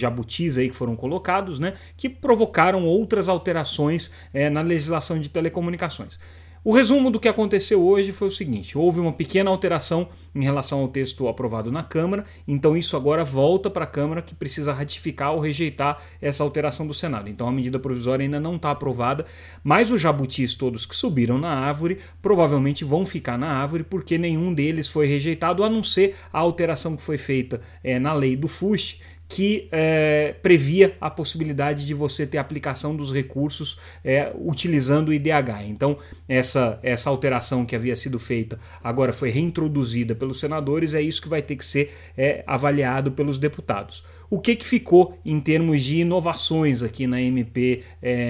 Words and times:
aí 0.58 0.70
que 0.70 0.75
foram 0.75 0.95
colocados, 0.95 1.59
né, 1.59 1.73
que 1.95 2.09
provocaram 2.09 2.86
outras 2.86 3.30
alterações 3.30 4.11
é, 4.34 4.50
na 4.50 4.61
legislação 4.61 5.20
de 5.20 5.30
telecomunicações. 5.30 6.17
O 6.64 6.72
resumo 6.72 7.09
do 7.09 7.20
que 7.20 7.28
aconteceu 7.28 7.84
hoje 7.84 8.11
foi 8.11 8.28
o 8.28 8.31
seguinte: 8.31 8.78
houve 8.78 9.00
uma 9.00 9.12
pequena 9.12 9.50
alteração 9.50 10.08
em 10.36 10.44
relação 10.44 10.81
ao 10.81 10.88
texto 10.88 11.28
aprovado 11.28 11.72
na 11.72 11.81
Câmara, 11.81 12.23
então 12.47 12.78
isso 12.78 12.95
agora 12.95 13.23
volta 13.23 13.67
para 13.67 13.84
a 13.84 13.88
Câmara 13.88 14.22
que 14.22 14.36
precisa 14.36 14.72
ratificar 14.72 15.34
ou 15.34 15.39
rejeitar 15.39 16.00
essa 16.22 16.44
alteração 16.44 16.86
do 16.86 16.94
Senado. 16.94 17.28
Então 17.28 17.47
a 17.47 17.52
medida 17.52 17.80
provisória 17.80 18.23
ainda 18.23 18.39
não 18.39 18.58
está 18.58 18.69
aprovada, 18.69 19.25
mas 19.64 19.89
os 19.89 20.00
jabutis 20.00 20.53
todos 20.53 20.86
que 20.86 20.95
subiram 20.95 21.39
na 21.39 21.50
árvore 21.50 21.97
provavelmente 22.22 22.86
vão 22.86 23.08
ficar 23.08 23.39
na 23.39 23.47
árvore 23.47 23.84
porque 23.84 24.19
nenhum 24.19 24.53
deles 24.53 24.88
foi 24.88 25.08
rejeitado, 25.08 25.64
a 25.64 25.69
não 25.69 25.84
ser 25.84 26.16
a 26.31 26.38
alteração 26.38 26.95
que 26.95 27.02
foi 27.02 27.17
feita 27.17 27.59
é, 27.84 27.97
na 27.97 28.14
lei 28.14 28.36
do 28.36 28.47
FUST, 28.47 29.02
que 29.31 29.69
é, 29.71 30.35
previa 30.43 30.97
a 30.99 31.09
possibilidade 31.09 31.85
de 31.85 31.93
você 31.93 32.27
ter 32.27 32.37
aplicação 32.37 32.93
dos 32.93 33.13
recursos 33.13 33.79
é, 34.03 34.29
utilizando 34.38 35.07
o 35.07 35.13
IDH. 35.13 35.63
Então, 35.67 35.97
essa, 36.27 36.77
essa 36.83 37.09
alteração 37.09 37.65
que 37.65 37.73
havia 37.73 37.95
sido 37.95 38.19
feita 38.19 38.59
agora 38.83 39.13
foi 39.13 39.29
reintroduzida 39.29 40.13
pelos 40.13 40.38
senadores, 40.38 40.93
é 40.93 41.01
isso 41.01 41.21
que 41.21 41.29
vai 41.29 41.41
ter 41.41 41.55
que 41.55 41.63
ser 41.63 41.93
é, 42.17 42.43
avaliado 42.45 43.13
pelos 43.13 43.38
deputados. 43.38 44.03
O 44.29 44.38
que, 44.38 44.53
que 44.53 44.65
ficou 44.65 45.17
em 45.23 45.39
termos 45.39 45.81
de 45.81 46.01
inovações 46.01 46.83
aqui 46.83 47.07
na 47.07 47.21
MP 47.21 47.83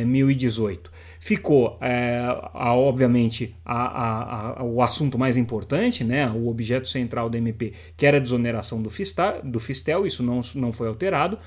1018? 0.05 0.91
ficou, 1.21 1.77
é, 1.80 2.17
a, 2.52 2.73
obviamente, 2.73 3.55
a, 3.63 4.59
a, 4.59 4.63
o 4.63 4.81
assunto 4.81 5.19
mais 5.19 5.38
importante, 5.38 6.03
né, 6.03 6.27
o 6.31 6.47
objeto 6.47 6.89
central 6.89 7.30
da 7.30 7.38
MP, 7.38 7.73
que 7.95 8.08
era 8.08 8.17
a 8.17 8.19
desoneração 8.19 8.81
do, 8.81 8.89
Fista, 8.89 9.39
do 9.43 9.59
Fistel, 9.59 10.08
isso 10.08 10.23
não, 10.23 10.42
não 10.55 10.71
foi 10.71 10.87
alterado. 10.91 11.39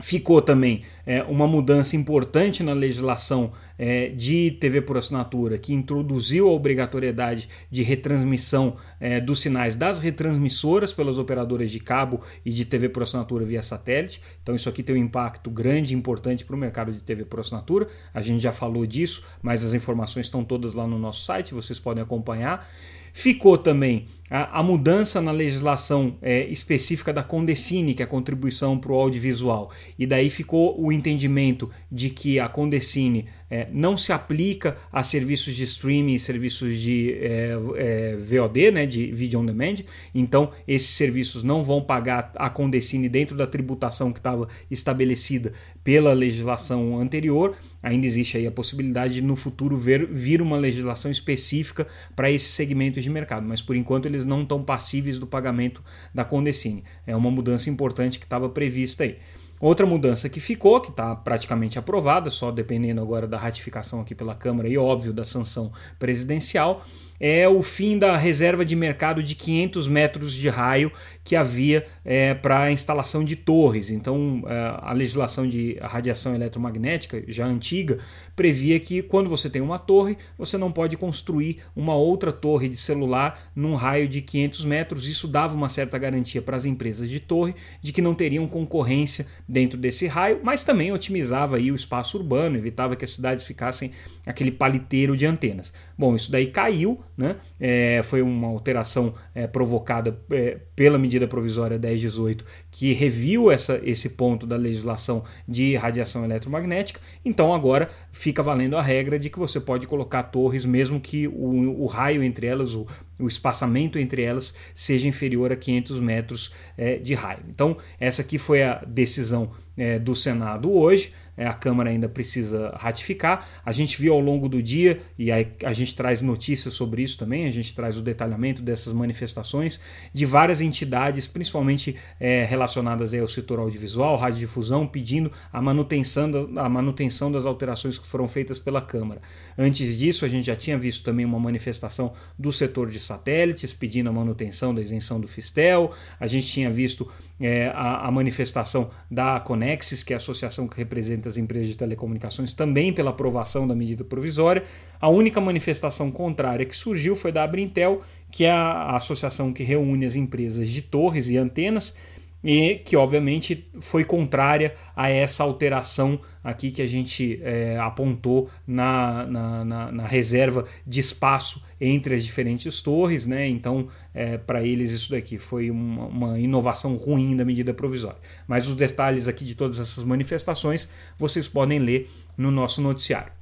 Ficou 0.00 0.40
também 0.40 0.84
é, 1.04 1.24
uma 1.24 1.44
mudança 1.44 1.96
importante 1.96 2.62
na 2.62 2.72
legislação 2.72 3.52
é, 3.76 4.10
de 4.10 4.52
TV 4.52 4.80
por 4.80 4.96
assinatura, 4.96 5.58
que 5.58 5.74
introduziu 5.74 6.48
a 6.48 6.52
obrigatoriedade 6.52 7.48
de 7.68 7.82
retransmissão 7.82 8.76
é, 9.00 9.20
dos 9.20 9.40
sinais 9.40 9.74
das 9.74 9.98
retransmissoras 9.98 10.92
pelas 10.92 11.18
operadoras 11.18 11.68
de 11.68 11.80
cabo 11.80 12.20
e 12.44 12.52
de 12.52 12.64
TV 12.64 12.88
por 12.88 13.02
assinatura 13.02 13.44
via 13.44 13.60
satélite. 13.60 14.22
Então, 14.40 14.54
isso 14.54 14.68
aqui 14.68 14.84
tem 14.84 14.94
um 14.94 14.98
impacto 14.98 15.50
grande 15.50 15.92
e 15.92 15.96
importante 15.96 16.44
para 16.44 16.54
o 16.54 16.58
mercado 16.58 16.92
de 16.92 17.00
TV 17.00 17.24
por 17.24 17.40
assinatura. 17.40 17.88
A 18.14 18.22
gente 18.22 18.40
já 18.40 18.52
falou 18.52 18.86
disso, 18.86 19.24
mas 19.42 19.64
as 19.64 19.74
informações 19.74 20.26
estão 20.26 20.44
todas 20.44 20.74
lá 20.74 20.86
no 20.86 20.96
nosso 20.96 21.24
site, 21.24 21.52
vocês 21.52 21.80
podem 21.80 22.04
acompanhar. 22.04 22.70
Ficou 23.12 23.58
também 23.58 24.06
a, 24.30 24.60
a 24.60 24.62
mudança 24.62 25.20
na 25.20 25.32
legislação 25.32 26.16
é, 26.20 26.46
específica 26.46 27.12
da 27.12 27.22
Condecine, 27.22 27.94
que 27.94 28.02
é 28.02 28.04
a 28.04 28.08
contribuição 28.08 28.78
para 28.78 28.92
o 28.92 28.94
audiovisual. 28.94 29.70
E 29.98 30.06
daí 30.06 30.30
ficou 30.30 30.80
o 30.80 30.92
entendimento 30.92 31.70
de 31.90 32.10
que 32.10 32.38
a 32.38 32.48
Condecine 32.48 33.26
é, 33.50 33.66
não 33.72 33.96
se 33.96 34.12
aplica 34.12 34.76
a 34.92 35.02
serviços 35.02 35.54
de 35.54 35.64
streaming 35.64 36.14
e 36.14 36.18
serviços 36.18 36.78
de 36.78 37.14
é, 37.20 37.56
é 37.76 38.16
VOD, 38.16 38.70
né, 38.70 38.86
de 38.86 39.10
Video 39.10 39.40
On 39.40 39.46
Demand. 39.46 39.76
Então, 40.14 40.52
esses 40.66 40.90
serviços 40.90 41.42
não 41.42 41.64
vão 41.64 41.80
pagar 41.80 42.32
a 42.36 42.50
Condecine 42.50 43.08
dentro 43.08 43.36
da 43.36 43.46
tributação 43.46 44.12
que 44.12 44.20
estava 44.20 44.48
estabelecida 44.70 45.52
pela 45.82 46.12
legislação 46.12 47.00
anterior. 47.00 47.56
Ainda 47.82 48.06
existe 48.06 48.36
aí 48.36 48.46
a 48.46 48.50
possibilidade 48.50 49.14
de 49.14 49.22
no 49.22 49.36
futuro 49.36 49.76
ver, 49.76 50.06
vir 50.06 50.42
uma 50.42 50.56
legislação 50.56 51.10
específica 51.10 51.86
para 52.14 52.30
esse 52.30 52.48
segmento 52.48 53.00
de 53.00 53.08
mercado, 53.08 53.46
mas 53.46 53.62
por 53.62 53.76
enquanto 53.76 54.06
eles 54.06 54.17
não 54.24 54.42
estão 54.42 54.62
passíveis 54.62 55.18
do 55.18 55.26
pagamento 55.26 55.82
da 56.14 56.24
Condecine. 56.24 56.84
É 57.06 57.14
uma 57.14 57.30
mudança 57.30 57.70
importante 57.70 58.18
que 58.18 58.24
estava 58.24 58.48
prevista 58.48 59.04
aí. 59.04 59.18
Outra 59.60 59.84
mudança 59.84 60.28
que 60.28 60.38
ficou, 60.38 60.80
que 60.80 60.90
está 60.90 61.16
praticamente 61.16 61.78
aprovada, 61.78 62.30
só 62.30 62.52
dependendo 62.52 63.00
agora 63.00 63.26
da 63.26 63.36
ratificação 63.36 64.00
aqui 64.00 64.14
pela 64.14 64.34
Câmara 64.34 64.68
e, 64.68 64.78
óbvio, 64.78 65.12
da 65.12 65.24
sanção 65.24 65.72
presidencial, 65.98 66.84
é 67.20 67.48
o 67.48 67.62
fim 67.62 67.98
da 67.98 68.16
reserva 68.16 68.64
de 68.64 68.76
mercado 68.76 69.22
de 69.22 69.34
500 69.34 69.88
metros 69.88 70.32
de 70.32 70.48
raio 70.48 70.92
que 71.24 71.36
havia 71.36 71.86
é, 72.04 72.32
para 72.32 72.62
a 72.62 72.72
instalação 72.72 73.24
de 73.24 73.36
torres. 73.36 73.90
Então, 73.90 74.42
é, 74.46 74.78
a 74.80 74.92
legislação 74.92 75.46
de 75.46 75.76
radiação 75.80 76.34
eletromagnética, 76.34 77.22
já 77.28 77.46
antiga, 77.46 77.98
previa 78.34 78.78
que 78.80 79.02
quando 79.02 79.28
você 79.28 79.50
tem 79.50 79.60
uma 79.60 79.78
torre, 79.78 80.16
você 80.38 80.56
não 80.56 80.72
pode 80.72 80.96
construir 80.96 81.58
uma 81.76 81.94
outra 81.94 82.32
torre 82.32 82.68
de 82.68 82.76
celular 82.76 83.50
num 83.54 83.74
raio 83.74 84.08
de 84.08 84.22
500 84.22 84.64
metros. 84.64 85.08
Isso 85.08 85.28
dava 85.28 85.54
uma 85.54 85.68
certa 85.68 85.98
garantia 85.98 86.40
para 86.40 86.56
as 86.56 86.64
empresas 86.64 87.10
de 87.10 87.20
torre 87.20 87.54
de 87.82 87.92
que 87.92 88.00
não 88.00 88.14
teriam 88.14 88.46
concorrência 88.46 89.26
dentro 89.46 89.78
desse 89.78 90.06
raio, 90.06 90.40
mas 90.42 90.64
também 90.64 90.92
otimizava 90.92 91.56
aí 91.56 91.70
o 91.70 91.74
espaço 91.74 92.16
urbano, 92.16 92.56
evitava 92.56 92.96
que 92.96 93.04
as 93.04 93.10
cidades 93.10 93.44
ficassem 93.44 93.92
aquele 94.24 94.50
paliteiro 94.50 95.16
de 95.16 95.26
antenas. 95.26 95.72
Bom, 95.96 96.14
isso 96.14 96.30
daí 96.30 96.46
caiu, 96.46 97.00
né? 97.18 97.34
É, 97.58 98.00
foi 98.04 98.22
uma 98.22 98.46
alteração 98.46 99.12
é, 99.34 99.48
provocada 99.48 100.16
é, 100.30 100.60
pela 100.76 100.96
medida 100.96 101.26
provisória 101.26 101.76
1018, 101.76 102.44
que 102.70 102.92
reviu 102.92 103.50
essa, 103.50 103.80
esse 103.82 104.10
ponto 104.10 104.46
da 104.46 104.56
legislação 104.56 105.24
de 105.46 105.74
radiação 105.74 106.24
eletromagnética. 106.24 107.00
Então 107.24 107.52
agora 107.52 107.90
fica 108.12 108.40
valendo 108.40 108.76
a 108.76 108.82
regra 108.82 109.18
de 109.18 109.28
que 109.28 109.38
você 109.38 109.58
pode 109.58 109.84
colocar 109.88 110.22
torres, 110.22 110.64
mesmo 110.64 111.00
que 111.00 111.26
o, 111.26 111.82
o 111.82 111.86
raio 111.86 112.22
entre 112.22 112.46
elas, 112.46 112.72
o, 112.74 112.86
o 113.18 113.26
espaçamento 113.26 113.98
entre 113.98 114.22
elas, 114.22 114.54
seja 114.72 115.08
inferior 115.08 115.50
a 115.50 115.56
500 115.56 116.00
metros 116.00 116.52
é, 116.76 116.98
de 116.98 117.14
raio. 117.14 117.42
Então, 117.48 117.76
essa 117.98 118.22
aqui 118.22 118.38
foi 118.38 118.62
a 118.62 118.76
decisão 118.86 119.50
é, 119.76 119.98
do 119.98 120.14
Senado 120.14 120.72
hoje 120.72 121.12
a 121.46 121.52
Câmara 121.52 121.90
ainda 121.90 122.08
precisa 122.08 122.74
ratificar. 122.76 123.48
A 123.64 123.72
gente 123.72 124.00
viu 124.00 124.12
ao 124.12 124.20
longo 124.20 124.48
do 124.48 124.62
dia, 124.62 125.00
e 125.18 125.30
aí 125.30 125.52
a 125.64 125.72
gente 125.72 125.94
traz 125.94 126.20
notícias 126.20 126.74
sobre 126.74 127.02
isso 127.02 127.16
também, 127.18 127.46
a 127.46 127.52
gente 127.52 127.74
traz 127.74 127.96
o 127.96 128.02
detalhamento 128.02 128.62
dessas 128.62 128.92
manifestações 128.92 129.80
de 130.12 130.26
várias 130.26 130.60
entidades, 130.60 131.28
principalmente 131.28 131.96
é, 132.18 132.44
relacionadas 132.44 133.14
ao 133.14 133.28
setor 133.28 133.58
audiovisual, 133.60 134.16
radiodifusão, 134.16 134.86
pedindo 134.86 135.30
a 135.52 135.60
manutenção, 135.62 136.30
da, 136.30 136.62
a 136.62 136.68
manutenção 136.68 137.30
das 137.30 137.46
alterações 137.46 137.98
que 137.98 138.06
foram 138.06 138.26
feitas 138.26 138.58
pela 138.58 138.80
Câmara. 138.80 139.20
Antes 139.56 139.96
disso, 139.96 140.24
a 140.24 140.28
gente 140.28 140.46
já 140.46 140.56
tinha 140.56 140.78
visto 140.78 141.04
também 141.04 141.24
uma 141.24 141.38
manifestação 141.38 142.12
do 142.38 142.52
setor 142.52 142.90
de 142.90 142.98
satélites 142.98 143.72
pedindo 143.72 144.08
a 144.08 144.12
manutenção 144.12 144.74
da 144.74 144.80
isenção 144.80 145.20
do 145.20 145.28
Fistel, 145.28 145.92
a 146.18 146.26
gente 146.26 146.46
tinha 146.46 146.70
visto 146.70 147.10
é, 147.40 147.68
a, 147.68 148.08
a 148.08 148.10
manifestação 148.10 148.90
da 149.10 149.38
Conexis, 149.40 150.02
que 150.02 150.12
é 150.12 150.16
a 150.16 150.18
associação 150.18 150.66
que 150.66 150.76
representa 150.76 151.27
as 151.28 151.36
empresas 151.36 151.68
de 151.68 151.76
telecomunicações 151.76 152.52
também 152.52 152.92
pela 152.92 153.10
aprovação 153.10 153.66
da 153.66 153.74
medida 153.74 154.02
provisória. 154.02 154.64
A 155.00 155.08
única 155.08 155.40
manifestação 155.40 156.10
contrária 156.10 156.66
que 156.66 156.76
surgiu 156.76 157.14
foi 157.14 157.30
da 157.30 157.44
Abrintel, 157.44 158.02
que 158.30 158.44
é 158.44 158.50
a 158.50 158.96
associação 158.96 159.52
que 159.52 159.62
reúne 159.62 160.04
as 160.04 160.16
empresas 160.16 160.68
de 160.68 160.82
torres 160.82 161.28
e 161.28 161.36
antenas, 161.36 161.94
e 162.42 162.76
que 162.84 162.96
obviamente 162.96 163.68
foi 163.80 164.04
contrária 164.04 164.74
a 164.94 165.08
essa 165.10 165.42
alteração 165.42 166.20
aqui 166.42 166.70
que 166.70 166.80
a 166.80 166.86
gente 166.86 167.40
é, 167.42 167.76
apontou 167.78 168.48
na, 168.66 169.26
na, 169.26 169.64
na, 169.64 169.92
na, 169.92 170.06
reserva 170.06 170.64
de 170.86 171.00
espaço 171.00 171.62
entre 171.80 172.14
as 172.14 172.24
diferentes 172.24 172.80
torres, 172.80 173.26
né? 173.26 173.46
Então, 173.48 173.88
é, 174.14 174.38
para 174.38 174.64
eles 174.64 174.92
isso 174.92 175.10
daqui 175.10 175.36
foi 175.36 175.70
uma, 175.70 176.06
uma, 176.06 176.38
inovação 176.38 176.96
ruim 176.96 177.36
da 177.36 177.44
medida 177.44 177.74
provisória. 177.74 178.18
Mas 178.46 178.66
os 178.66 178.76
detalhes 178.76 179.28
aqui 179.28 179.44
de 179.44 179.54
todas 179.54 179.80
essas 179.80 180.04
manifestações 180.04 180.88
vocês 181.18 181.48
podem 181.48 181.78
ler 181.78 182.08
no 182.36 182.50
nosso 182.50 182.80
noticiário. 182.80 183.37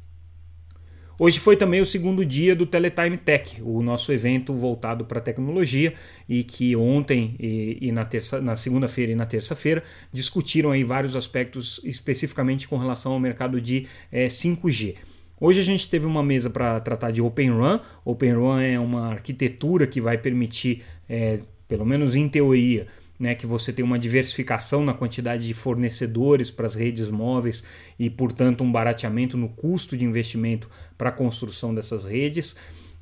Hoje 1.19 1.41
foi 1.41 1.57
também 1.57 1.81
o 1.81 1.87
segundo 1.87 2.27
dia 2.27 2.55
do 2.55 2.67
Teletime 2.67 3.17
Tech, 3.17 3.63
o 3.63 3.81
nosso 3.81 4.13
evento 4.13 4.53
voltado 4.53 5.07
para 5.07 5.19
tecnologia 5.19 5.95
e 6.29 6.45
que 6.45 6.77
ontem 6.77 7.35
e, 7.41 7.79
e 7.81 7.93
na, 7.93 8.07
na 8.43 8.55
segunda-feira 8.55 9.13
e 9.13 9.15
na 9.15 9.25
terça-feira 9.25 9.83
discutiram 10.13 10.73
aí 10.73 10.85
vários 10.85 11.17
aspectos 11.17 11.81
especificamente 11.85 12.69
com 12.69 12.77
relação 12.77 13.13
ao 13.13 13.19
mercado 13.19 13.59
de 13.63 13.87
é, 14.13 14.27
5G. 14.27 14.97
Hoje 15.41 15.59
a 15.59 15.65
gente 15.65 15.89
teve 15.89 16.05
uma 16.05 16.23
mesa 16.23 16.51
para 16.51 16.81
tratar 16.81 17.11
de 17.13 17.23
Open 17.23 17.51
Run. 17.51 17.79
Open 18.05 18.35
Run 18.35 18.61
é 18.61 18.79
uma 18.79 19.09
arquitetura 19.09 19.87
que 19.87 20.03
vai 20.03 20.19
permitir, 20.19 20.83
é, 21.09 21.41
pelo 21.67 21.87
menos 21.87 22.15
em 22.15 22.29
teoria, 22.29 22.89
né, 23.19 23.35
que 23.35 23.47
você 23.47 23.73
tem 23.73 23.85
uma 23.85 23.99
diversificação 23.99 24.85
na 24.85 24.95
quantidade 24.95 25.47
de 25.47 25.55
fornecedores 25.55 26.51
para 26.51 26.67
as 26.67 26.75
redes 26.75 27.11
móveis 27.11 27.63
e, 27.99 28.11
portanto, 28.11 28.63
um 28.63 28.71
barateamento 28.71 29.37
no 29.37 29.49
custo 29.49 29.97
de 29.97 30.05
investimento 30.05 30.69
para 30.97 31.09
a 31.09 31.13
construção 31.13 31.75
dessas 31.75 32.05
redes. 32.05 32.57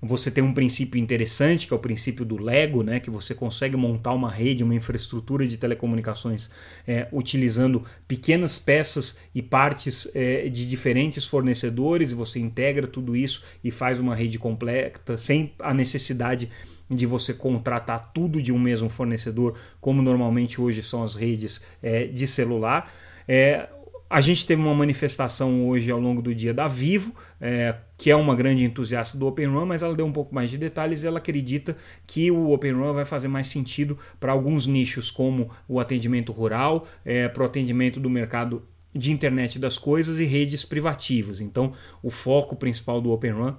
Você 0.07 0.31
tem 0.31 0.45
um 0.45 0.53
princípio 0.53 1.01
interessante, 1.01 1.67
que 1.67 1.73
é 1.73 1.77
o 1.77 1.81
princípio 1.81 2.27
do 2.27 2.37
Lego, 2.37 2.83
né, 2.83 3.01
que 3.01 3.09
você 3.09 3.35
consegue 3.35 3.75
montar 3.75 4.13
uma 4.13 4.31
rede, 4.31 4.63
uma 4.63 4.75
infraestrutura 4.75 5.47
de 5.47 5.57
telecomunicações 5.57 6.51
é, 6.87 7.09
utilizando 7.11 7.83
pequenas 8.07 8.59
peças 8.59 9.17
e 9.35 9.41
partes 9.41 10.07
é, 10.15 10.47
de 10.51 10.67
diferentes 10.67 11.27
fornecedores, 11.27 12.11
e 12.11 12.15
você 12.15 12.39
integra 12.39 12.87
tudo 12.87 13.17
isso 13.17 13.43
e 13.63 13.71
faz 13.71 13.99
uma 13.99 14.15
rede 14.15 14.39
completa 14.39 15.17
sem 15.17 15.55
a 15.59 15.73
necessidade 15.73 16.47
de 16.47 16.74
de 16.91 17.07
você 17.07 17.33
contratar 17.33 18.13
tudo 18.13 18.41
de 18.43 18.53
um 18.53 18.59
mesmo 18.59 18.89
fornecedor, 18.89 19.55
como 19.81 20.03
normalmente 20.03 20.61
hoje 20.61 20.83
são 20.83 21.03
as 21.03 21.15
redes 21.15 21.61
é, 21.83 22.05
de 22.05 22.27
celular. 22.27 22.93
É, 23.27 23.69
a 24.09 24.21
gente 24.21 24.47
teve 24.47 24.61
uma 24.63 24.75
manifestação 24.75 25.67
hoje 25.67 25.91
ao 25.91 25.99
longo 25.99 26.23
do 26.23 26.35
dia 26.35 26.55
da 26.55 26.69
Vivo, 26.69 27.15
é, 27.41 27.75
que 27.97 28.11
é 28.11 28.17
uma 28.17 28.37
grande 28.37 28.63
entusiasta 28.63 29.19
do 29.19 29.27
Open 29.27 29.47
Run, 29.47 29.67
mas 29.67 29.83
ela 29.83 29.95
deu 29.95 30.07
um 30.07 30.13
pouco 30.13 30.35
mais 30.35 30.51
de 30.51 30.59
detalhes 30.59 31.03
e 31.03 31.07
ela 31.07 31.19
acredita 31.19 31.77
que 32.07 32.31
o 32.31 32.53
Open 32.53 32.73
Run 32.73 32.93
vai 32.93 33.05
fazer 33.05 33.29
mais 33.29 33.49
sentido 33.49 33.99
para 34.21 34.33
alguns 34.33 34.67
nichos, 34.67 35.11
como 35.11 35.51
o 35.67 35.81
atendimento 35.81 36.33
rural, 36.33 36.87
é, 37.05 37.29
para 37.29 37.43
o 37.43 37.47
atendimento 37.47 37.99
do 37.99 38.11
mercado 38.11 38.63
de 38.95 39.11
internet 39.11 39.59
das 39.59 39.77
coisas 39.77 40.21
e 40.21 40.25
redes 40.25 40.65
privativas. 40.65 41.41
Então, 41.41 41.73
o 42.03 42.11
foco 42.11 42.55
principal 42.55 43.01
do 43.01 43.11
Open 43.11 43.33
Run 43.33 43.55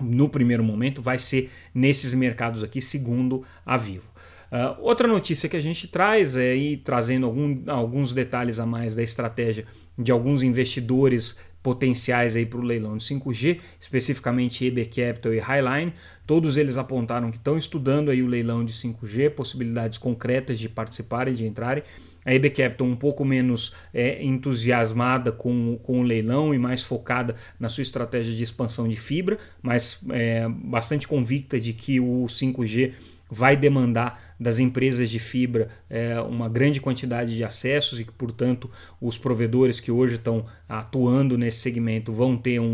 no 0.00 0.28
primeiro 0.28 0.64
momento 0.64 1.02
vai 1.02 1.18
ser 1.18 1.50
nesses 1.74 2.14
mercados 2.14 2.62
aqui, 2.62 2.80
segundo 2.80 3.44
a 3.64 3.76
Vivo. 3.76 4.10
Uh, 4.52 4.76
outra 4.82 5.08
notícia 5.08 5.48
que 5.48 5.56
a 5.56 5.60
gente 5.60 5.88
traz 5.88 6.36
é 6.36 6.52
aí 6.52 6.76
trazendo 6.76 7.24
algum, 7.24 7.62
alguns 7.68 8.12
detalhes 8.12 8.60
a 8.60 8.66
mais 8.66 8.94
da 8.94 9.02
estratégia 9.02 9.64
de 9.98 10.12
alguns 10.12 10.42
investidores 10.42 11.38
potenciais 11.62 12.34
aí 12.36 12.44
para 12.44 12.58
o 12.58 12.62
leilão 12.62 12.96
de 12.96 13.04
5G, 13.04 13.60
especificamente 13.80 14.66
EB 14.66 14.84
Capital 14.86 15.32
e 15.32 15.38
Highline. 15.38 15.94
Todos 16.26 16.56
eles 16.56 16.76
apontaram 16.76 17.30
que 17.30 17.36
estão 17.36 17.56
estudando 17.56 18.10
aí 18.10 18.22
o 18.22 18.26
leilão 18.26 18.64
de 18.64 18.72
5G, 18.72 19.30
possibilidades 19.30 19.96
concretas 19.96 20.58
de 20.58 20.68
participarem, 20.68 21.34
de 21.34 21.46
entrarem. 21.46 21.84
A 22.24 22.34
EB 22.34 22.50
Capital 22.50 22.86
um 22.86 22.96
pouco 22.96 23.24
menos 23.24 23.74
é, 23.92 24.22
entusiasmada 24.22 25.32
com, 25.32 25.78
com 25.82 26.00
o 26.00 26.02
leilão 26.02 26.54
e 26.54 26.58
mais 26.58 26.82
focada 26.82 27.36
na 27.58 27.68
sua 27.68 27.82
estratégia 27.82 28.34
de 28.34 28.42
expansão 28.42 28.88
de 28.88 28.96
fibra, 28.96 29.38
mas 29.60 30.04
é, 30.10 30.48
bastante 30.48 31.08
convicta 31.08 31.58
de 31.60 31.72
que 31.72 31.98
o 32.00 32.26
5G 32.26 32.92
vai 33.30 33.56
demandar 33.56 34.31
das 34.42 34.58
empresas 34.58 35.08
de 35.08 35.18
fibra 35.18 35.68
é, 35.88 36.20
uma 36.20 36.48
grande 36.48 36.80
quantidade 36.80 37.36
de 37.36 37.44
acessos 37.44 38.00
e 38.00 38.04
que, 38.04 38.12
portanto, 38.12 38.70
os 39.00 39.16
provedores 39.16 39.80
que 39.80 39.90
hoje 39.90 40.14
estão 40.14 40.44
atuando 40.68 41.38
nesse 41.38 41.58
segmento 41.58 42.12
vão 42.12 42.36
ter 42.36 42.60
um, 42.60 42.66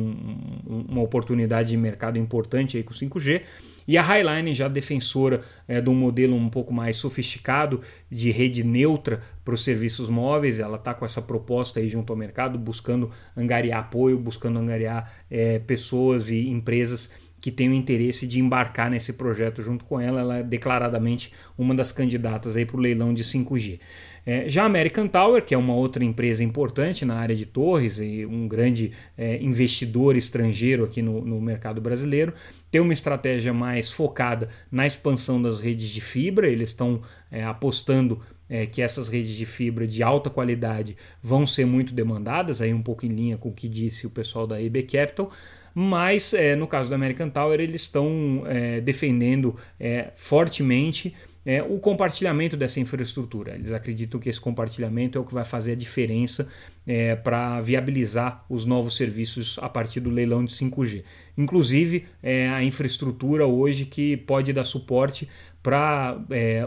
um, 0.66 0.86
uma 0.88 1.02
oportunidade 1.02 1.68
de 1.68 1.76
mercado 1.76 2.18
importante 2.18 2.76
aí 2.76 2.82
com 2.82 2.92
o 2.92 2.96
5G. 2.96 3.42
E 3.86 3.96
a 3.96 4.02
Highline, 4.02 4.52
já 4.52 4.68
defensora 4.68 5.42
é, 5.66 5.80
de 5.80 5.88
um 5.88 5.94
modelo 5.94 6.36
um 6.36 6.50
pouco 6.50 6.74
mais 6.74 6.98
sofisticado 6.98 7.80
de 8.10 8.30
rede 8.30 8.62
neutra 8.62 9.22
para 9.42 9.54
os 9.54 9.64
serviços 9.64 10.10
móveis, 10.10 10.58
ela 10.58 10.76
está 10.76 10.92
com 10.92 11.06
essa 11.06 11.22
proposta 11.22 11.80
aí 11.80 11.88
junto 11.88 12.12
ao 12.12 12.16
mercado, 12.18 12.58
buscando 12.58 13.10
angariar 13.34 13.80
apoio, 13.80 14.18
buscando 14.18 14.58
angariar 14.58 15.10
é, 15.30 15.58
pessoas 15.58 16.28
e 16.28 16.48
empresas 16.48 17.10
que 17.40 17.50
tem 17.50 17.68
o 17.68 17.74
interesse 17.74 18.26
de 18.26 18.40
embarcar 18.40 18.90
nesse 18.90 19.12
projeto 19.12 19.62
junto 19.62 19.84
com 19.84 20.00
ela. 20.00 20.20
Ela 20.20 20.38
é 20.38 20.42
declaradamente 20.42 21.32
uma 21.56 21.74
das 21.74 21.92
candidatas 21.92 22.54
para 22.54 22.76
o 22.76 22.80
leilão 22.80 23.14
de 23.14 23.22
5G. 23.24 23.78
É, 24.26 24.48
já 24.48 24.64
a 24.64 24.66
American 24.66 25.08
Tower, 25.08 25.42
que 25.42 25.54
é 25.54 25.58
uma 25.58 25.74
outra 25.74 26.04
empresa 26.04 26.44
importante 26.44 27.04
na 27.04 27.14
área 27.14 27.34
de 27.34 27.46
torres 27.46 27.98
e 27.98 28.26
um 28.26 28.46
grande 28.46 28.92
é, 29.16 29.42
investidor 29.42 30.16
estrangeiro 30.16 30.84
aqui 30.84 31.00
no, 31.00 31.24
no 31.24 31.40
mercado 31.40 31.80
brasileiro, 31.80 32.34
tem 32.70 32.80
uma 32.80 32.92
estratégia 32.92 33.54
mais 33.54 33.90
focada 33.90 34.50
na 34.70 34.86
expansão 34.86 35.40
das 35.40 35.60
redes 35.60 35.88
de 35.88 36.02
fibra. 36.02 36.46
Eles 36.46 36.70
estão 36.70 37.00
é, 37.30 37.42
apostando 37.42 38.20
é, 38.48 38.66
que 38.66 38.82
essas 38.82 39.08
redes 39.08 39.34
de 39.34 39.46
fibra 39.46 39.86
de 39.86 40.02
alta 40.02 40.28
qualidade 40.28 40.96
vão 41.22 41.46
ser 41.46 41.66
muito 41.66 41.94
demandadas, 41.94 42.60
aí 42.60 42.72
um 42.74 42.82
pouco 42.82 43.06
em 43.06 43.10
linha 43.10 43.36
com 43.36 43.48
o 43.48 43.54
que 43.54 43.68
disse 43.68 44.06
o 44.06 44.10
pessoal 44.10 44.46
da 44.46 44.60
EB 44.60 44.82
Capital 44.82 45.30
mas 45.80 46.34
é, 46.34 46.56
no 46.56 46.66
caso 46.66 46.90
da 46.90 46.96
American 46.96 47.30
Tower 47.30 47.60
eles 47.60 47.82
estão 47.82 48.42
é, 48.46 48.80
defendendo 48.80 49.54
é, 49.78 50.10
fortemente 50.16 51.14
é, 51.46 51.62
o 51.62 51.78
compartilhamento 51.78 52.56
dessa 52.56 52.80
infraestrutura. 52.80 53.54
Eles 53.54 53.70
acreditam 53.70 54.18
que 54.18 54.28
esse 54.28 54.40
compartilhamento 54.40 55.16
é 55.16 55.20
o 55.20 55.24
que 55.24 55.32
vai 55.32 55.44
fazer 55.44 55.72
a 55.72 55.74
diferença 55.76 56.48
é, 56.84 57.14
para 57.14 57.60
viabilizar 57.60 58.44
os 58.48 58.64
novos 58.64 58.96
serviços 58.96 59.56
a 59.62 59.68
partir 59.68 60.00
do 60.00 60.10
leilão 60.10 60.44
de 60.44 60.50
5G. 60.50 61.04
Inclusive 61.36 62.06
é, 62.20 62.48
a 62.48 62.64
infraestrutura 62.64 63.46
hoje 63.46 63.84
que 63.84 64.16
pode 64.16 64.52
dar 64.52 64.64
suporte 64.64 65.28
para 65.62 66.18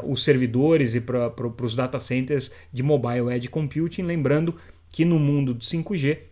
os 0.05 0.23
servidores 0.23 0.95
e 0.95 1.01
para 1.01 1.33
os 1.61 1.75
data 1.75 1.99
centers 1.99 2.49
de 2.71 2.81
mobile 2.81 3.29
edge 3.29 3.49
computing, 3.49 4.03
lembrando 4.03 4.55
que 4.89 5.03
no 5.03 5.19
mundo 5.19 5.53
de 5.53 5.65
5G 5.65 6.30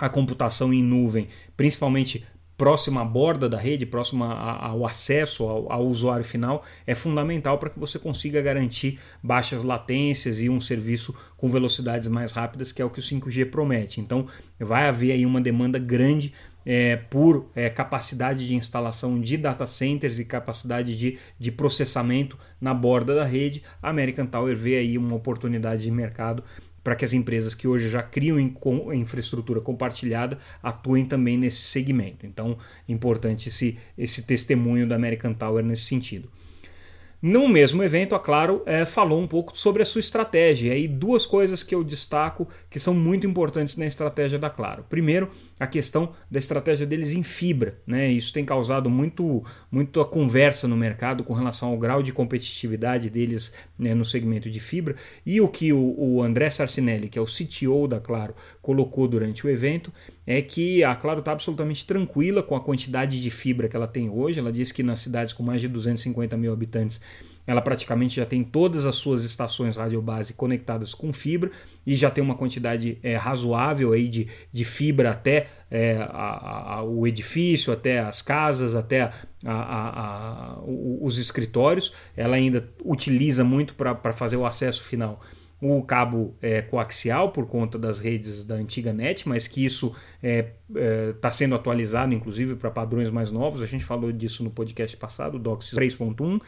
a 0.00 0.08
computação 0.08 0.72
em 0.72 0.82
nuvem, 0.82 1.28
principalmente 1.56 2.26
próxima 2.56 3.00
à 3.00 3.04
borda 3.06 3.48
da 3.48 3.56
rede, 3.56 3.86
próxima 3.86 4.34
ao 4.34 4.84
acesso 4.84 5.44
ao, 5.44 5.72
ao 5.72 5.86
usuário 5.86 6.24
final, 6.24 6.62
é 6.86 6.94
fundamental 6.94 7.56
para 7.56 7.70
que 7.70 7.78
você 7.78 7.98
consiga 7.98 8.42
garantir 8.42 8.98
baixas 9.22 9.64
latências 9.64 10.42
e 10.42 10.50
um 10.50 10.60
serviço 10.60 11.14
com 11.38 11.48
velocidades 11.48 12.06
mais 12.06 12.32
rápidas, 12.32 12.70
que 12.70 12.82
é 12.82 12.84
o 12.84 12.90
que 12.90 13.00
o 13.00 13.02
5G 13.02 13.50
promete. 13.50 13.98
Então, 13.98 14.26
vai 14.58 14.88
haver 14.88 15.12
aí 15.12 15.24
uma 15.24 15.40
demanda 15.40 15.78
grande 15.78 16.34
é, 16.66 16.96
por 16.96 17.50
é, 17.54 17.70
capacidade 17.70 18.46
de 18.46 18.54
instalação 18.54 19.18
de 19.18 19.36
data 19.36 19.66
centers 19.66 20.18
e 20.18 20.24
capacidade 20.26 20.96
de, 20.96 21.18
de 21.38 21.50
processamento 21.50 22.38
na 22.60 22.74
borda 22.74 23.14
da 23.14 23.24
rede. 23.24 23.62
A 23.82 23.88
American 23.88 24.26
Tower 24.26 24.54
vê 24.54 24.76
aí 24.76 24.98
uma 24.98 25.16
oportunidade 25.16 25.82
de 25.82 25.90
mercado 25.90 26.44
para 26.82 26.94
que 26.94 27.04
as 27.04 27.12
empresas 27.12 27.54
que 27.54 27.68
hoje 27.68 27.88
já 27.88 28.02
criam 28.02 28.38
infraestrutura 28.38 29.60
compartilhada 29.60 30.38
atuem 30.62 31.04
também 31.04 31.36
nesse 31.36 31.62
segmento. 31.62 32.26
Então, 32.26 32.56
importante 32.88 33.48
esse, 33.48 33.78
esse 33.96 34.22
testemunho 34.22 34.88
da 34.88 34.96
American 34.96 35.34
Tower 35.34 35.64
nesse 35.64 35.84
sentido. 35.84 36.28
No 37.22 37.46
mesmo 37.46 37.82
evento, 37.82 38.14
a 38.14 38.18
Claro 38.18 38.62
é, 38.64 38.86
falou 38.86 39.20
um 39.20 39.26
pouco 39.26 39.56
sobre 39.58 39.82
a 39.82 39.86
sua 39.86 39.98
estratégia. 39.98 40.74
E 40.74 40.88
duas 40.88 41.26
coisas 41.26 41.62
que 41.62 41.74
eu 41.74 41.84
destaco 41.84 42.48
que 42.70 42.80
são 42.80 42.94
muito 42.94 43.26
importantes 43.26 43.76
na 43.76 43.86
estratégia 43.86 44.38
da 44.38 44.48
Claro. 44.48 44.86
Primeiro, 44.88 45.28
a 45.58 45.66
questão 45.66 46.14
da 46.30 46.38
estratégia 46.38 46.86
deles 46.86 47.12
em 47.12 47.22
fibra. 47.22 47.78
Né? 47.86 48.10
Isso 48.10 48.32
tem 48.32 48.44
causado 48.44 48.88
muito, 48.88 49.44
muito 49.70 50.00
a 50.00 50.06
conversa 50.06 50.66
no 50.66 50.78
mercado 50.78 51.22
com 51.22 51.34
relação 51.34 51.68
ao 51.68 51.78
grau 51.78 52.02
de 52.02 52.10
competitividade 52.10 53.10
deles 53.10 53.52
né, 53.78 53.94
no 53.94 54.04
segmento 54.04 54.48
de 54.48 54.58
fibra. 54.58 54.96
E 55.26 55.42
o 55.42 55.48
que 55.48 55.74
o, 55.74 55.94
o 55.98 56.22
André 56.22 56.48
Sarcinelli, 56.48 57.10
que 57.10 57.18
é 57.18 57.22
o 57.22 57.26
CTO 57.26 57.86
da 57.86 58.00
Claro, 58.00 58.34
colocou 58.62 59.06
durante 59.06 59.46
o 59.46 59.50
evento 59.50 59.92
é 60.32 60.40
que 60.40 60.84
a 60.84 60.94
Claro 60.94 61.18
está 61.18 61.32
absolutamente 61.32 61.84
tranquila 61.84 62.40
com 62.40 62.54
a 62.54 62.60
quantidade 62.60 63.20
de 63.20 63.30
fibra 63.30 63.68
que 63.68 63.74
ela 63.74 63.88
tem 63.88 64.08
hoje. 64.08 64.38
Ela 64.38 64.52
diz 64.52 64.70
que 64.70 64.80
nas 64.80 65.00
cidades 65.00 65.32
com 65.32 65.42
mais 65.42 65.60
de 65.60 65.66
250 65.66 66.36
mil 66.36 66.52
habitantes 66.52 67.00
ela 67.44 67.60
praticamente 67.60 68.14
já 68.14 68.24
tem 68.24 68.44
todas 68.44 68.86
as 68.86 68.94
suas 68.94 69.24
estações 69.24 69.76
radiobase 69.76 70.32
conectadas 70.32 70.94
com 70.94 71.12
fibra 71.12 71.50
e 71.84 71.96
já 71.96 72.12
tem 72.12 72.22
uma 72.22 72.36
quantidade 72.36 72.96
é, 73.02 73.16
razoável 73.16 73.92
aí 73.92 74.08
de, 74.08 74.28
de 74.52 74.64
fibra 74.64 75.10
até 75.10 75.48
é, 75.68 75.96
a, 75.96 76.76
a, 76.76 76.82
o 76.84 77.08
edifício, 77.08 77.72
até 77.72 77.98
as 77.98 78.22
casas, 78.22 78.76
até 78.76 79.10
a, 79.44 80.60
os 80.64 81.18
escritórios. 81.18 81.92
Ela 82.16 82.36
ainda 82.36 82.68
utiliza 82.84 83.42
muito 83.42 83.74
para 83.74 84.12
fazer 84.12 84.36
o 84.36 84.46
acesso 84.46 84.84
final 84.84 85.20
o 85.60 85.82
cabo 85.82 86.36
é, 86.40 86.62
coaxial 86.62 87.32
por 87.32 87.46
conta 87.46 87.78
das 87.78 87.98
redes 87.98 88.44
da 88.44 88.54
antiga 88.54 88.92
NET, 88.92 89.28
mas 89.28 89.46
que 89.46 89.64
isso 89.64 89.88
está 89.88 89.98
é, 90.22 90.52
é, 90.76 91.12
tá 91.20 91.30
sendo 91.30 91.54
atualizado, 91.54 92.14
inclusive, 92.14 92.56
para 92.56 92.70
padrões 92.70 93.10
mais 93.10 93.30
novos. 93.30 93.60
A 93.60 93.66
gente 93.66 93.84
falou 93.84 94.10
disso 94.10 94.42
no 94.42 94.50
podcast 94.50 94.96
passado, 94.96 95.38
DOCSIS 95.38 95.74
3.1. 95.74 96.40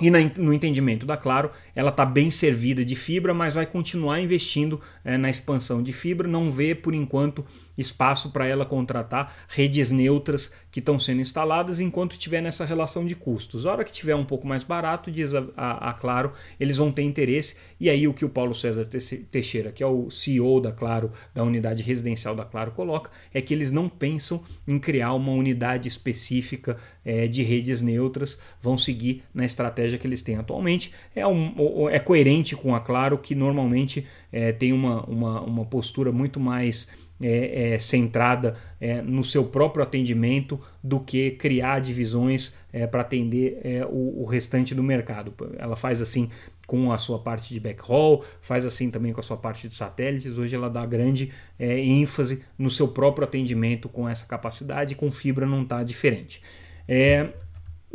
E 0.00 0.10
no 0.10 0.52
entendimento 0.52 1.04
da 1.04 1.16
Claro, 1.16 1.50
ela 1.76 1.90
está 1.90 2.04
bem 2.04 2.30
servida 2.30 2.84
de 2.84 2.96
fibra, 2.96 3.32
mas 3.34 3.54
vai 3.54 3.66
continuar 3.66 4.20
investindo 4.20 4.80
é, 5.04 5.18
na 5.18 5.30
expansão 5.30 5.82
de 5.82 5.92
fibra. 5.92 6.26
Não 6.26 6.50
vê, 6.50 6.74
por 6.74 6.94
enquanto, 6.94 7.44
espaço 7.76 8.30
para 8.30 8.46
ela 8.46 8.64
contratar 8.64 9.32
redes 9.48 9.92
neutras 9.92 10.52
que 10.72 10.80
estão 10.80 10.98
sendo 10.98 11.20
instaladas 11.20 11.80
enquanto 11.80 12.12
estiver 12.12 12.40
nessa 12.40 12.64
relação 12.64 13.04
de 13.04 13.14
custos. 13.14 13.66
A 13.66 13.72
hora 13.72 13.84
que 13.84 13.92
tiver 13.92 14.16
um 14.16 14.24
pouco 14.24 14.46
mais 14.46 14.64
barato, 14.64 15.10
diz 15.10 15.34
a, 15.34 15.44
a, 15.54 15.90
a, 15.90 15.92
Claro, 15.92 16.32
eles 16.58 16.78
vão 16.78 16.90
ter 16.90 17.02
interesse. 17.02 17.58
E 17.78 17.90
aí 17.90 18.08
o 18.08 18.14
que 18.14 18.24
o 18.24 18.28
Paulo 18.28 18.54
César 18.54 18.88
Teixeira, 19.30 19.70
que 19.70 19.82
é 19.82 19.86
o 19.86 20.10
CEO 20.10 20.62
da 20.62 20.72
Claro, 20.72 21.12
da 21.34 21.44
unidade 21.44 21.82
residencial 21.82 22.34
da 22.34 22.46
Claro, 22.46 22.72
coloca, 22.72 23.10
é 23.34 23.42
que 23.42 23.52
eles 23.52 23.70
não 23.70 23.86
pensam 23.86 24.42
em 24.66 24.78
criar 24.78 25.12
uma 25.12 25.32
unidade 25.32 25.86
específica 25.86 26.78
é, 27.04 27.28
de 27.28 27.42
redes 27.42 27.82
neutras, 27.82 28.38
vão 28.62 28.78
seguir 28.78 29.22
na 29.34 29.44
estratégia 29.44 29.98
que 29.98 30.06
eles 30.06 30.22
têm 30.22 30.36
atualmente. 30.36 30.94
É, 31.14 31.26
um, 31.26 31.86
é 31.90 31.98
coerente 31.98 32.56
com 32.56 32.74
a 32.74 32.80
Claro, 32.80 33.18
que 33.18 33.34
normalmente 33.34 34.06
é, 34.32 34.52
tem 34.52 34.72
uma, 34.72 35.04
uma, 35.04 35.42
uma 35.42 35.64
postura 35.66 36.10
muito 36.10 36.40
mais 36.40 36.88
é, 37.20 37.74
é, 37.74 37.78
centrada 37.78 38.56
é, 38.80 39.00
no 39.00 39.24
seu 39.24 39.44
próprio 39.44 39.82
atendimento 39.82 40.60
do 40.82 41.00
que 41.00 41.32
criar 41.32 41.80
divisões 41.80 42.52
é, 42.72 42.86
para 42.86 43.02
atender 43.02 43.60
é, 43.62 43.86
o, 43.86 44.22
o, 44.22 44.24
restante 44.24 44.74
do 44.74 44.82
mercado. 44.82 45.32
Ela 45.58 45.76
faz 45.76 46.02
assim 46.02 46.28
com 46.66 46.92
a 46.92 46.98
sua 46.98 47.18
parte 47.18 47.52
de 47.52 47.60
backhaul, 47.60 48.24
faz 48.40 48.64
assim 48.64 48.90
também 48.90 49.12
com 49.12 49.20
a 49.20 49.22
sua 49.22 49.36
parte 49.36 49.68
de 49.68 49.74
satélites. 49.74 50.38
Hoje 50.38 50.56
ela 50.56 50.68
dá 50.68 50.84
grande 50.84 51.32
é, 51.58 51.78
ênfase 51.78 52.42
no 52.58 52.70
seu 52.70 52.88
próprio 52.88 53.24
atendimento 53.24 53.88
com 53.88 54.08
essa 54.08 54.26
capacidade, 54.26 54.94
com 54.94 55.10
fibra 55.10 55.46
não 55.46 55.62
está 55.62 55.82
diferente. 55.82 56.42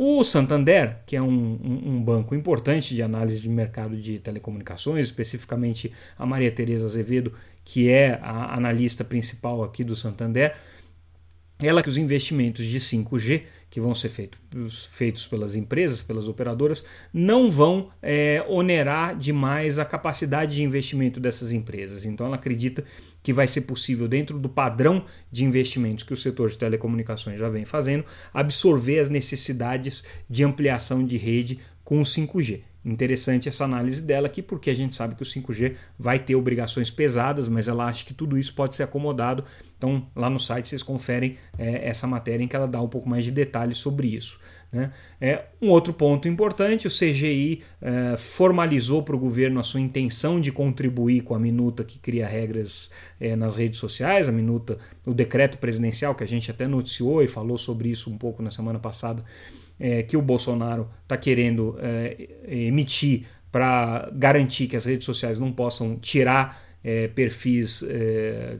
O 0.00 0.22
Santander, 0.22 0.98
que 1.04 1.16
é 1.16 1.20
um, 1.20 1.28
um, 1.28 1.82
um, 1.90 2.02
banco 2.02 2.32
importante 2.32 2.94
de 2.94 3.02
análise 3.02 3.42
de 3.42 3.48
mercado 3.48 3.96
de 3.96 4.20
telecomunicações, 4.20 5.06
especificamente 5.06 5.92
a 6.16 6.24
Maria 6.24 6.52
Tereza 6.52 6.86
Azevedo, 6.86 7.32
que 7.68 7.90
é 7.90 8.18
a 8.22 8.56
analista 8.56 9.04
principal 9.04 9.62
aqui 9.62 9.84
do 9.84 9.94
Santander, 9.94 10.56
ela 11.58 11.82
que 11.82 11.88
os 11.90 11.98
investimentos 11.98 12.64
de 12.64 12.80
5G 12.80 13.42
que 13.68 13.78
vão 13.78 13.94
ser 13.94 14.08
feitos, 14.08 14.86
feitos 14.86 15.26
pelas 15.26 15.54
empresas, 15.54 16.00
pelas 16.00 16.28
operadoras, 16.28 16.82
não 17.12 17.50
vão 17.50 17.90
é, 18.00 18.42
onerar 18.48 19.14
demais 19.14 19.78
a 19.78 19.84
capacidade 19.84 20.54
de 20.54 20.62
investimento 20.62 21.20
dessas 21.20 21.52
empresas. 21.52 22.06
Então 22.06 22.24
ela 22.24 22.36
acredita 22.36 22.82
que 23.22 23.34
vai 23.34 23.46
ser 23.46 23.62
possível, 23.62 24.08
dentro 24.08 24.38
do 24.38 24.48
padrão 24.48 25.04
de 25.30 25.44
investimentos 25.44 26.04
que 26.04 26.14
o 26.14 26.16
setor 26.16 26.48
de 26.48 26.56
telecomunicações 26.56 27.38
já 27.38 27.50
vem 27.50 27.66
fazendo, 27.66 28.02
absorver 28.32 29.00
as 29.00 29.10
necessidades 29.10 30.02
de 30.30 30.42
ampliação 30.42 31.04
de 31.04 31.18
rede 31.18 31.60
com 31.84 32.00
o 32.00 32.04
5G. 32.04 32.62
Interessante 32.84 33.48
essa 33.48 33.64
análise 33.64 34.00
dela 34.00 34.28
aqui, 34.28 34.40
porque 34.40 34.70
a 34.70 34.74
gente 34.74 34.94
sabe 34.94 35.14
que 35.14 35.22
o 35.22 35.26
5G 35.26 35.74
vai 35.98 36.18
ter 36.18 36.36
obrigações 36.36 36.90
pesadas, 36.90 37.48
mas 37.48 37.66
ela 37.66 37.86
acha 37.86 38.04
que 38.04 38.14
tudo 38.14 38.38
isso 38.38 38.54
pode 38.54 38.76
ser 38.76 38.84
acomodado. 38.84 39.44
Então, 39.76 40.06
lá 40.14 40.30
no 40.30 40.38
site 40.38 40.68
vocês 40.68 40.82
conferem 40.82 41.36
é, 41.58 41.88
essa 41.88 42.06
matéria 42.06 42.42
em 42.42 42.48
que 42.48 42.54
ela 42.54 42.68
dá 42.68 42.80
um 42.80 42.88
pouco 42.88 43.08
mais 43.08 43.24
de 43.24 43.30
detalhes 43.30 43.78
sobre 43.78 44.08
isso. 44.08 44.38
Né? 44.70 44.92
É, 45.20 45.46
um 45.60 45.70
outro 45.70 45.92
ponto 45.92 46.28
importante: 46.28 46.86
o 46.86 46.90
CGI 46.90 47.62
é, 47.82 48.16
formalizou 48.16 49.02
para 49.02 49.16
o 49.16 49.18
governo 49.18 49.58
a 49.58 49.62
sua 49.62 49.80
intenção 49.80 50.40
de 50.40 50.52
contribuir 50.52 51.22
com 51.22 51.34
a 51.34 51.38
minuta 51.38 51.82
que 51.82 51.98
cria 51.98 52.26
regras 52.26 52.90
é, 53.18 53.34
nas 53.34 53.56
redes 53.56 53.78
sociais, 53.78 54.28
a 54.28 54.32
minuta, 54.32 54.78
o 55.04 55.12
decreto 55.12 55.58
presidencial, 55.58 56.14
que 56.14 56.22
a 56.22 56.28
gente 56.28 56.50
até 56.50 56.68
noticiou 56.68 57.22
e 57.22 57.28
falou 57.28 57.58
sobre 57.58 57.88
isso 57.88 58.08
um 58.10 58.16
pouco 58.16 58.42
na 58.42 58.50
semana 58.50 58.78
passada 58.78 59.24
é, 59.78 60.02
que 60.02 60.16
o 60.16 60.22
Bolsonaro 60.22 60.88
está 61.02 61.16
querendo 61.16 61.76
é, 61.80 62.28
emitir 62.48 63.26
para 63.50 64.10
garantir 64.12 64.66
que 64.66 64.76
as 64.76 64.84
redes 64.84 65.04
sociais 65.04 65.38
não 65.38 65.52
possam 65.52 65.96
tirar 65.96 66.62
é, 66.82 67.08
perfis, 67.08 67.82
é, 67.82 68.56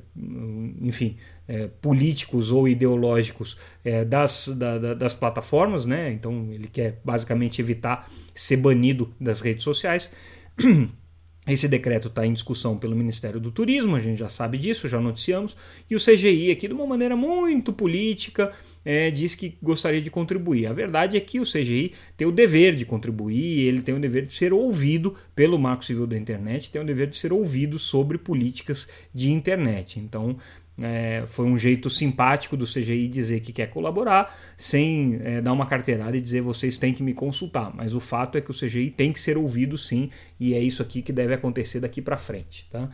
enfim, 0.80 1.16
é, 1.46 1.68
políticos 1.80 2.50
ou 2.50 2.68
ideológicos 2.68 3.56
é, 3.84 4.04
das, 4.04 4.48
da, 4.48 4.94
das 4.94 5.14
plataformas, 5.14 5.86
né? 5.86 6.10
Então 6.10 6.48
ele 6.52 6.68
quer 6.68 7.00
basicamente 7.04 7.60
evitar 7.60 8.10
ser 8.34 8.56
banido 8.56 9.14
das 9.20 9.40
redes 9.40 9.64
sociais. 9.64 10.10
Esse 11.48 11.66
decreto 11.66 12.08
está 12.08 12.26
em 12.26 12.32
discussão 12.32 12.76
pelo 12.76 12.94
Ministério 12.94 13.40
do 13.40 13.50
Turismo, 13.50 13.96
a 13.96 14.00
gente 14.00 14.18
já 14.18 14.28
sabe 14.28 14.58
disso, 14.58 14.86
já 14.86 15.00
noticiamos, 15.00 15.56
e 15.88 15.96
o 15.96 15.98
CGI 15.98 16.50
aqui, 16.50 16.68
de 16.68 16.74
uma 16.74 16.86
maneira 16.86 17.16
muito 17.16 17.72
política, 17.72 18.52
é, 18.84 19.10
diz 19.10 19.34
que 19.34 19.56
gostaria 19.62 20.02
de 20.02 20.10
contribuir. 20.10 20.66
A 20.66 20.72
verdade 20.72 21.16
é 21.16 21.20
que 21.20 21.40
o 21.40 21.44
CGI 21.44 21.92
tem 22.16 22.26
o 22.26 22.32
dever 22.32 22.74
de 22.74 22.84
contribuir, 22.84 23.66
ele 23.66 23.80
tem 23.80 23.94
o 23.94 24.00
dever 24.00 24.26
de 24.26 24.34
ser 24.34 24.52
ouvido 24.52 25.14
pelo 25.34 25.58
Marco 25.58 25.84
Civil 25.84 26.06
da 26.06 26.18
Internet, 26.18 26.70
tem 26.70 26.82
o 26.82 26.86
dever 26.86 27.08
de 27.08 27.16
ser 27.16 27.32
ouvido 27.32 27.78
sobre 27.78 28.18
políticas 28.18 28.86
de 29.14 29.30
internet. 29.30 29.98
Então, 29.98 30.36
é, 30.80 31.24
foi 31.26 31.46
um 31.46 31.58
jeito 31.58 31.90
simpático 31.90 32.56
do 32.56 32.64
CGI 32.64 33.08
dizer 33.08 33.40
que 33.40 33.52
quer 33.52 33.68
colaborar, 33.68 34.36
sem 34.56 35.18
é, 35.22 35.40
dar 35.40 35.52
uma 35.52 35.66
carteirada 35.66 36.16
e 36.16 36.20
dizer 36.20 36.40
vocês 36.40 36.78
têm 36.78 36.94
que 36.94 37.02
me 37.02 37.12
consultar. 37.12 37.74
Mas 37.74 37.94
o 37.94 38.00
fato 38.00 38.38
é 38.38 38.40
que 38.40 38.50
o 38.50 38.54
CGI 38.54 38.90
tem 38.90 39.12
que 39.12 39.20
ser 39.20 39.36
ouvido 39.36 39.76
sim, 39.76 40.10
e 40.38 40.54
é 40.54 40.60
isso 40.60 40.82
aqui 40.82 41.02
que 41.02 41.12
deve 41.12 41.34
acontecer 41.34 41.80
daqui 41.80 42.00
para 42.00 42.16
frente. 42.16 42.68
Tá? 42.70 42.88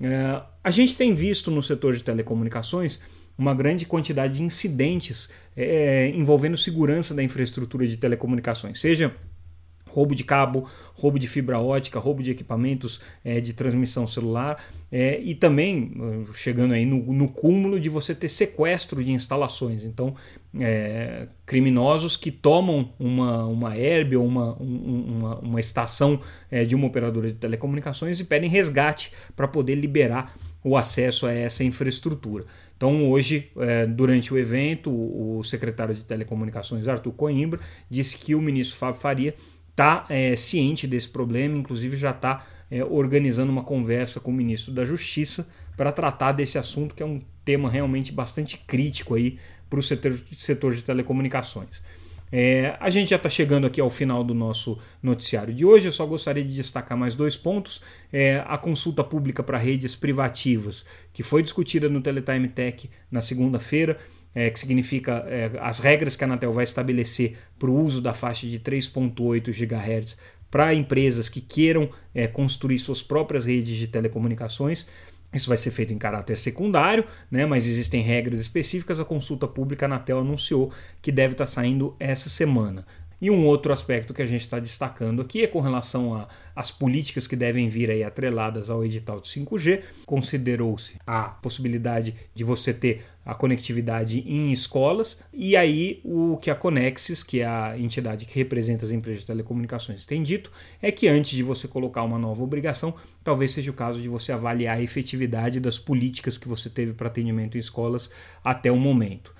É, 0.00 0.42
a 0.62 0.70
gente 0.70 0.96
tem 0.96 1.14
visto 1.14 1.50
no 1.50 1.62
setor 1.62 1.94
de 1.94 2.02
telecomunicações 2.02 3.00
uma 3.36 3.54
grande 3.54 3.86
quantidade 3.86 4.34
de 4.34 4.42
incidentes 4.42 5.30
é, 5.56 6.08
envolvendo 6.08 6.56
segurança 6.56 7.14
da 7.14 7.22
infraestrutura 7.22 7.86
de 7.86 7.96
telecomunicações, 7.96 8.80
seja 8.80 9.14
roubo 9.90 10.14
de 10.14 10.24
cabo, 10.24 10.68
roubo 10.94 11.18
de 11.18 11.26
fibra 11.26 11.58
ótica, 11.58 11.98
roubo 11.98 12.22
de 12.22 12.30
equipamentos 12.30 13.00
é, 13.24 13.40
de 13.40 13.52
transmissão 13.52 14.06
celular 14.06 14.62
é, 14.90 15.20
e 15.20 15.34
também 15.34 15.92
uh, 15.96 16.34
chegando 16.34 16.74
aí 16.74 16.86
no, 16.86 17.12
no, 17.12 17.28
cúmulo 17.28 17.78
de 17.78 17.88
você 17.88 18.14
ter 18.14 18.28
sequestro 18.28 19.04
de 19.04 19.12
instalações. 19.12 19.84
Então, 19.84 20.14
é, 20.58 21.28
criminosos 21.44 22.16
que 22.16 22.30
tomam 22.30 22.92
uma, 22.98 23.46
uma 23.46 23.76
herb 23.76 24.16
ou 24.16 24.26
uma, 24.26 24.60
um, 24.60 25.18
uma, 25.18 25.38
uma 25.40 25.60
estação 25.60 26.20
é, 26.50 26.64
de 26.64 26.74
uma 26.74 26.86
operadora 26.86 27.28
de 27.28 27.34
telecomunicações 27.34 28.18
e 28.18 28.24
pedem 28.24 28.48
resgate 28.48 29.12
para 29.36 29.46
poder 29.46 29.74
liberar 29.74 30.34
o 30.64 30.76
acesso 30.76 31.26
a 31.26 31.32
essa 31.32 31.62
infraestrutura. 31.62 32.44
Então, 32.76 33.10
hoje, 33.10 33.50
é, 33.58 33.86
durante 33.86 34.32
o 34.32 34.38
evento, 34.38 34.90
o 34.90 35.42
secretário 35.42 35.94
de 35.94 36.04
Telecomunicações, 36.04 36.86
Arthur 36.86 37.12
Coimbra, 37.12 37.58
disse 37.90 38.16
que 38.16 38.36
o 38.36 38.40
ministro 38.40 38.76
Fábio 38.76 39.00
Faria 39.00 39.34
está 39.78 40.04
é, 40.08 40.34
ciente 40.34 40.88
desse 40.88 41.08
problema, 41.08 41.56
inclusive 41.56 41.96
já 41.96 42.10
está 42.10 42.44
é, 42.68 42.84
organizando 42.84 43.52
uma 43.52 43.62
conversa 43.62 44.18
com 44.18 44.32
o 44.32 44.34
ministro 44.34 44.72
da 44.72 44.84
Justiça 44.84 45.48
para 45.76 45.92
tratar 45.92 46.32
desse 46.32 46.58
assunto, 46.58 46.96
que 46.96 47.02
é 47.02 47.06
um 47.06 47.22
tema 47.44 47.70
realmente 47.70 48.10
bastante 48.10 48.58
crítico 48.58 49.14
aí 49.14 49.38
para 49.70 49.78
o 49.78 49.82
setor, 49.82 50.18
setor 50.36 50.74
de 50.74 50.84
telecomunicações. 50.84 51.80
É, 52.30 52.76
a 52.80 52.90
gente 52.90 53.10
já 53.10 53.16
está 53.16 53.28
chegando 53.28 53.68
aqui 53.68 53.80
ao 53.80 53.88
final 53.88 54.22
do 54.24 54.34
nosso 54.34 54.78
noticiário 55.00 55.54
de 55.54 55.64
hoje. 55.64 55.86
Eu 55.86 55.92
só 55.92 56.04
gostaria 56.04 56.44
de 56.44 56.54
destacar 56.54 56.98
mais 56.98 57.14
dois 57.14 57.36
pontos. 57.36 57.80
É, 58.12 58.42
a 58.46 58.58
consulta 58.58 59.02
pública 59.04 59.42
para 59.42 59.56
redes 59.56 59.94
privativas, 59.94 60.84
que 61.12 61.22
foi 61.22 61.42
discutida 61.42 61.88
no 61.88 62.02
Teletime 62.02 62.48
Tech 62.48 62.90
na 63.10 63.22
segunda-feira 63.22 63.96
é, 64.34 64.50
que 64.50 64.58
significa 64.58 65.24
é, 65.26 65.50
as 65.60 65.78
regras 65.78 66.16
que 66.16 66.24
a 66.24 66.26
Anatel 66.26 66.52
vai 66.52 66.64
estabelecer 66.64 67.36
para 67.58 67.70
o 67.70 67.84
uso 67.84 68.00
da 68.00 68.14
faixa 68.14 68.46
de 68.46 68.58
3.8 68.60 69.50
GHz 69.50 70.16
para 70.50 70.74
empresas 70.74 71.28
que 71.28 71.40
queiram 71.40 71.90
é, 72.14 72.26
construir 72.26 72.78
suas 72.78 73.02
próprias 73.02 73.44
redes 73.44 73.76
de 73.76 73.86
telecomunicações. 73.86 74.86
Isso 75.32 75.48
vai 75.48 75.58
ser 75.58 75.70
feito 75.70 75.92
em 75.92 75.98
caráter 75.98 76.38
secundário, 76.38 77.04
né, 77.30 77.44
mas 77.44 77.66
existem 77.66 78.00
regras 78.02 78.40
específicas. 78.40 78.98
A 78.98 79.04
consulta 79.04 79.46
pública 79.46 79.84
Anatel 79.84 80.20
anunciou 80.20 80.72
que 81.02 81.12
deve 81.12 81.34
estar 81.34 81.46
saindo 81.46 81.94
essa 82.00 82.30
semana. 82.30 82.86
E 83.20 83.30
um 83.30 83.46
outro 83.46 83.72
aspecto 83.72 84.14
que 84.14 84.22
a 84.22 84.26
gente 84.26 84.42
está 84.42 84.60
destacando 84.60 85.20
aqui 85.20 85.42
é 85.42 85.46
com 85.48 85.60
relação 85.60 86.28
às 86.54 86.70
políticas 86.70 87.26
que 87.26 87.34
devem 87.34 87.68
vir 87.68 87.90
aí 87.90 88.04
atreladas 88.04 88.70
ao 88.70 88.84
edital 88.84 89.20
de 89.20 89.28
5G. 89.28 89.82
Considerou-se 90.06 90.96
a 91.04 91.22
possibilidade 91.22 92.14
de 92.32 92.44
você 92.44 92.72
ter 92.72 93.04
a 93.24 93.34
conectividade 93.34 94.20
em 94.20 94.52
escolas, 94.52 95.20
e 95.34 95.54
aí 95.54 96.00
o 96.02 96.38
que 96.38 96.50
a 96.50 96.54
Conexis, 96.54 97.22
que 97.22 97.40
é 97.40 97.46
a 97.46 97.78
entidade 97.78 98.24
que 98.24 98.34
representa 98.38 98.86
as 98.86 98.90
empresas 98.90 99.20
de 99.20 99.26
telecomunicações, 99.26 100.06
tem 100.06 100.22
dito 100.22 100.50
é 100.80 100.90
que 100.90 101.08
antes 101.08 101.32
de 101.32 101.42
você 101.42 101.68
colocar 101.68 102.04
uma 102.04 102.18
nova 102.18 102.42
obrigação, 102.42 102.94
talvez 103.22 103.52
seja 103.52 103.70
o 103.70 103.74
caso 103.74 104.00
de 104.00 104.08
você 104.08 104.32
avaliar 104.32 104.78
a 104.78 104.82
efetividade 104.82 105.60
das 105.60 105.78
políticas 105.78 106.38
que 106.38 106.48
você 106.48 106.70
teve 106.70 106.94
para 106.94 107.08
atendimento 107.08 107.58
em 107.58 107.60
escolas 107.60 108.08
até 108.42 108.72
o 108.72 108.76
momento. 108.76 109.36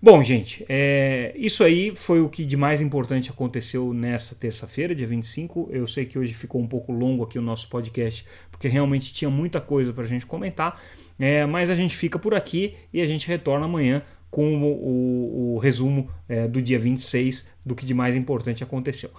Bom, 0.00 0.22
gente, 0.22 0.64
é, 0.68 1.32
isso 1.36 1.64
aí 1.64 1.92
foi 1.94 2.20
o 2.20 2.28
que 2.28 2.44
de 2.44 2.56
mais 2.56 2.80
importante 2.80 3.30
aconteceu 3.30 3.92
nessa 3.92 4.32
terça-feira, 4.32 4.94
dia 4.94 5.08
25. 5.08 5.68
Eu 5.72 5.88
sei 5.88 6.06
que 6.06 6.16
hoje 6.16 6.32
ficou 6.34 6.60
um 6.60 6.68
pouco 6.68 6.92
longo 6.92 7.24
aqui 7.24 7.36
o 7.36 7.42
nosso 7.42 7.68
podcast, 7.68 8.24
porque 8.48 8.68
realmente 8.68 9.12
tinha 9.12 9.28
muita 9.28 9.60
coisa 9.60 9.92
para 9.92 10.04
a 10.04 10.06
gente 10.06 10.24
comentar, 10.24 10.80
é, 11.18 11.44
mas 11.46 11.68
a 11.68 11.74
gente 11.74 11.96
fica 11.96 12.16
por 12.16 12.32
aqui 12.32 12.76
e 12.92 13.00
a 13.00 13.06
gente 13.08 13.26
retorna 13.26 13.64
amanhã 13.64 14.00
com 14.30 14.62
o, 14.62 14.66
o, 14.66 15.54
o 15.54 15.58
resumo 15.58 16.08
é, 16.28 16.46
do 16.46 16.62
dia 16.62 16.78
26 16.78 17.48
do 17.66 17.74
que 17.74 17.84
de 17.84 17.92
mais 17.92 18.14
importante 18.14 18.62
aconteceu. 18.62 19.10